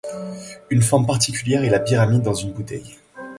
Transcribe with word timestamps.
Une 0.71 0.81
forme 0.81 1.05
particulière 1.05 1.63
est 1.63 1.69
la 1.69 1.79
pyramide 1.79 2.23
dans 2.23 2.33
une 2.33 2.53
bouteille. 2.53 2.97